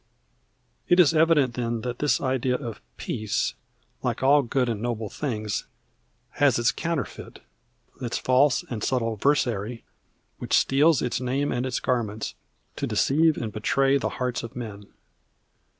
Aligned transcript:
It 0.87 0.99
is 0.99 1.13
evident, 1.13 1.53
then, 1.53 1.81
that 1.81 1.99
this 1.99 2.19
idea 2.19 2.55
of 2.55 2.81
"peace," 2.97 3.53
like 4.01 4.23
all 4.23 4.41
good 4.41 4.67
and 4.67 4.81
noble 4.81 5.11
things, 5.11 5.67
has 6.39 6.57
its 6.57 6.71
counterfeit, 6.71 7.39
its 8.01 8.17
false 8.17 8.63
and 8.67 8.83
subtle 8.83 9.15
versary, 9.15 9.83
which 10.39 10.57
steals 10.57 11.03
its 11.03 11.21
name 11.21 11.51
and 11.51 11.67
its 11.67 11.79
garments 11.79 12.33
to 12.77 12.87
deceive 12.87 13.37
and 13.37 13.53
betray 13.53 13.99
the 13.99 14.09
hearts 14.17 14.41
of 14.41 14.55
men. 14.55 14.87